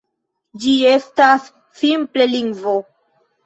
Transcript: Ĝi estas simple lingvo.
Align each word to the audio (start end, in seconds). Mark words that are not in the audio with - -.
Ĝi 0.63 0.73
estas 0.93 1.47
simple 1.85 2.31
lingvo. 2.35 2.79